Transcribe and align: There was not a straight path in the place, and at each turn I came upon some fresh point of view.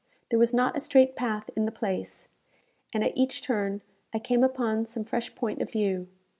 There 0.31 0.39
was 0.39 0.51
not 0.51 0.75
a 0.75 0.79
straight 0.79 1.15
path 1.15 1.51
in 1.55 1.65
the 1.65 1.71
place, 1.71 2.27
and 2.91 3.03
at 3.03 3.15
each 3.15 3.43
turn 3.43 3.81
I 4.15 4.17
came 4.17 4.43
upon 4.43 4.87
some 4.87 5.03
fresh 5.03 5.35
point 5.35 5.61
of 5.61 5.69
view. 5.69 6.07